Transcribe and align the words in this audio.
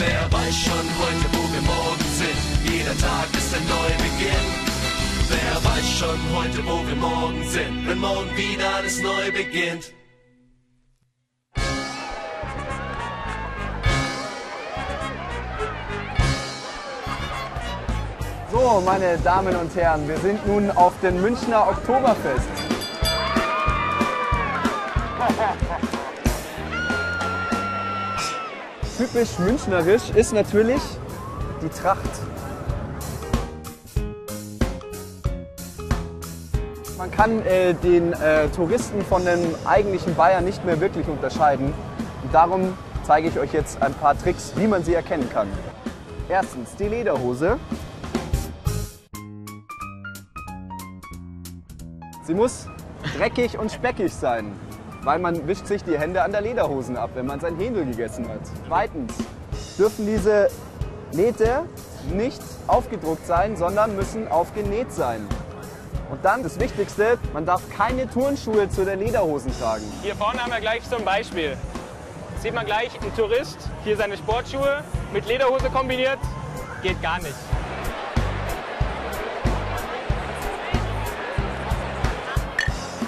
Wer 0.00 0.32
weiß 0.32 0.56
schon 0.56 0.86
heute, 1.02 1.26
wo 1.32 1.42
wir 1.52 1.60
morgen 1.60 2.08
sind? 2.16 2.40
Jeder 2.72 2.96
Tag 2.96 3.28
ist 3.36 3.54
ein 3.54 3.66
Neubeginn. 3.68 4.48
Wer 5.28 5.54
weiß 5.62 5.88
schon 5.98 6.18
heute, 6.34 6.64
wo 6.64 6.88
wir 6.88 6.96
morgen 6.96 7.44
sind? 7.46 7.86
Wenn 7.86 7.98
morgen 7.98 8.34
wieder 8.34 8.76
alles 8.76 9.02
neu 9.02 9.30
beginnt. 9.30 9.92
So, 18.50 18.82
meine 18.86 19.18
Damen 19.18 19.54
und 19.54 19.76
Herren, 19.76 20.08
wir 20.08 20.16
sind 20.16 20.46
nun 20.46 20.70
auf 20.70 20.98
dem 21.02 21.20
Münchner 21.20 21.68
Oktoberfest. 21.68 22.48
Typisch 29.00 29.38
münchnerisch 29.38 30.10
ist 30.10 30.34
natürlich 30.34 30.82
die 31.62 31.70
Tracht. 31.70 32.10
Man 36.98 37.10
kann 37.10 37.40
äh, 37.46 37.72
den 37.72 38.12
äh, 38.12 38.48
Touristen 38.48 39.00
von 39.06 39.24
den 39.24 39.54
eigentlichen 39.64 40.14
Bayern 40.14 40.44
nicht 40.44 40.66
mehr 40.66 40.82
wirklich 40.82 41.08
unterscheiden. 41.08 41.72
Und 42.22 42.34
darum 42.34 42.76
zeige 43.06 43.28
ich 43.28 43.38
euch 43.38 43.54
jetzt 43.54 43.80
ein 43.82 43.94
paar 43.94 44.18
Tricks, 44.18 44.52
wie 44.56 44.66
man 44.66 44.84
sie 44.84 44.92
erkennen 44.92 45.30
kann. 45.32 45.48
Erstens 46.28 46.76
die 46.76 46.88
Lederhose. 46.88 47.58
Sie 52.26 52.34
muss 52.34 52.66
dreckig 53.16 53.58
und 53.58 53.72
speckig 53.72 54.12
sein, 54.12 54.52
weil 55.02 55.18
man 55.18 55.46
wischt 55.46 55.66
sich 55.66 55.82
die 55.84 55.98
Hände 55.98 56.22
an 56.22 56.32
der 56.32 56.40
Lederhosen 56.40 56.96
ab, 56.96 57.10
wenn 57.14 57.26
man 57.26 57.40
sein 57.40 57.56
Händel 57.56 57.86
gegessen 57.86 58.28
hat. 58.28 58.40
Zweitens 58.66 59.14
dürfen 59.78 60.06
diese 60.06 60.50
Nähte 61.12 61.64
nicht 62.14 62.40
aufgedruckt 62.66 63.26
sein, 63.26 63.56
sondern 63.56 63.96
müssen 63.96 64.28
aufgenäht 64.28 64.92
sein. 64.92 65.26
Und 66.10 66.24
dann 66.24 66.42
das 66.42 66.58
Wichtigste, 66.58 67.18
man 67.32 67.46
darf 67.46 67.62
keine 67.76 68.08
Turnschuhe 68.10 68.68
zu 68.68 68.84
den 68.84 68.98
Lederhosen 68.98 69.52
tragen. 69.58 69.84
Hier 70.02 70.16
vorne 70.16 70.42
haben 70.42 70.50
wir 70.50 70.60
gleich 70.60 70.82
ein 70.92 71.04
Beispiel. 71.04 71.56
Sieht 72.40 72.54
man 72.54 72.66
gleich, 72.66 72.90
ein 73.00 73.14
Tourist, 73.14 73.58
hier 73.84 73.96
seine 73.96 74.16
Sportschuhe 74.16 74.82
mit 75.12 75.26
Lederhose 75.26 75.68
kombiniert, 75.70 76.18
geht 76.82 77.00
gar 77.02 77.18
nicht. 77.18 77.34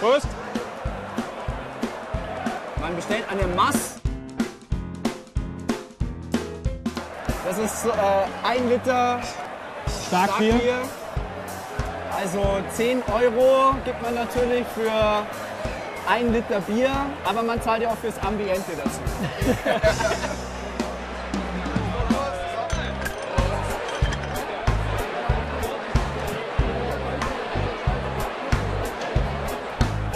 Prost! 0.00 0.39
Man 2.90 2.96
bestellt 2.96 3.24
eine 3.30 3.46
Mass. 3.54 4.00
Das 7.46 7.56
ist 7.56 7.86
äh, 7.86 7.90
ein 8.42 8.68
Liter 8.68 9.20
Starkbier. 10.08 10.50
Starkbier. 10.50 10.82
Also 12.20 12.42
10 12.74 13.04
Euro 13.14 13.76
gibt 13.84 14.02
man 14.02 14.16
natürlich 14.16 14.66
für 14.74 14.90
ein 16.10 16.32
Liter 16.32 16.60
Bier, 16.62 16.90
aber 17.24 17.44
man 17.44 17.62
zahlt 17.62 17.82
ja 17.82 17.90
auch 17.90 17.98
fürs 17.98 18.18
Ambiente 18.26 18.72
dazu. 18.76 18.98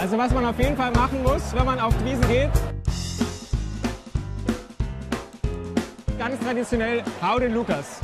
Also 0.05 0.19
was 0.19 0.31
man 0.33 0.45
auf 0.45 0.59
jeden 0.59 0.77
Fall 0.77 0.91
machen 0.91 1.23
muss, 1.23 1.51
wenn 1.55 1.65
man 1.65 1.79
auf 1.79 1.91
die 1.97 2.05
Wiesen 2.05 2.27
geht, 2.27 2.51
ganz 6.19 6.39
traditionell, 6.41 7.03
hau 7.23 7.39
den 7.39 7.55
Lukas. 7.55 8.01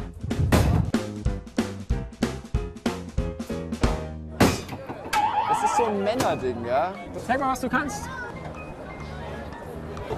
Das 4.40 5.64
ist 5.64 5.78
so 5.78 5.86
ein 5.86 6.04
Männerding, 6.04 6.66
ja? 6.66 6.92
Zeig 7.28 7.40
mal, 7.40 7.52
was 7.52 7.60
du 7.60 7.70
kannst. 7.70 8.10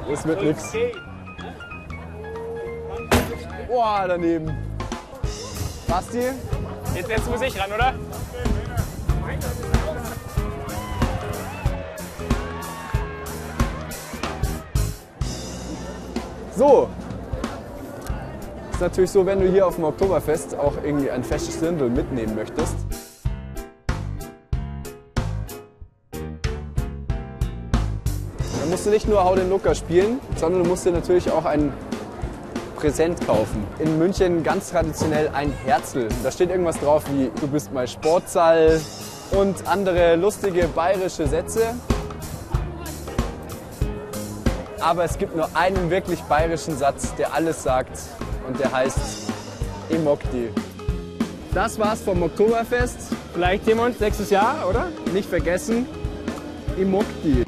Das 0.09 0.25
wird 0.25 0.41
nix. 0.41 0.71
Boah, 3.67 4.05
daneben. 4.07 4.55
Basti, 5.89 6.29
Jetzt, 6.95 7.09
jetzt 7.09 7.29
muss 7.29 7.41
ich 7.41 7.59
ran, 7.59 7.73
oder? 7.73 7.93
So. 16.63 16.87
Ist 18.71 18.79
natürlich 18.79 19.11
so, 19.11 19.25
wenn 19.25 19.41
du 19.41 19.49
hier 19.49 19.67
auf 19.67 19.75
dem 19.75 19.83
Oktoberfest 19.83 20.55
auch 20.57 20.71
irgendwie 20.81 21.11
ein 21.11 21.21
festes 21.21 21.59
Dirndl 21.59 21.89
mitnehmen 21.89 22.35
möchtest. 22.35 22.75
Dann 28.61 28.69
musst 28.69 28.85
du 28.85 28.91
nicht 28.91 29.09
nur 29.09 29.25
Hau 29.25 29.35
den 29.35 29.49
Lucker 29.49 29.75
spielen, 29.75 30.21
sondern 30.37 30.63
du 30.63 30.69
musst 30.69 30.85
dir 30.85 30.93
natürlich 30.93 31.29
auch 31.29 31.43
ein 31.43 31.73
Präsent 32.77 33.19
kaufen. 33.27 33.67
In 33.79 33.99
München 33.99 34.41
ganz 34.41 34.71
traditionell 34.71 35.31
ein 35.33 35.51
Herzl. 35.65 36.07
Da 36.23 36.31
steht 36.31 36.49
irgendwas 36.49 36.79
drauf 36.79 37.03
wie 37.11 37.29
du 37.41 37.47
bist 37.49 37.73
mein 37.73 37.89
Sportsaal 37.89 38.79
und 39.31 39.67
andere 39.67 40.15
lustige 40.15 40.69
bayerische 40.69 41.27
Sätze. 41.27 41.75
Aber 44.83 45.05
es 45.05 45.17
gibt 45.17 45.33
nur 45.33 45.47
einen 45.55 45.89
wirklich 45.89 46.19
bayerischen 46.23 46.77
Satz, 46.77 47.15
der 47.15 47.33
alles 47.33 47.63
sagt 47.63 47.97
und 48.45 48.59
der 48.59 48.69
heißt 48.69 49.31
Emokti. 49.89 50.49
Das 51.53 51.79
war's 51.79 52.01
vom 52.01 52.21
Oktoberfest. 52.21 52.97
Vielleicht 53.33 53.65
jemand 53.65 54.01
nächstes 54.01 54.29
Jahr, 54.29 54.67
oder? 54.69 54.87
Nicht 55.13 55.29
vergessen, 55.29 55.87
Emokti. 56.77 57.42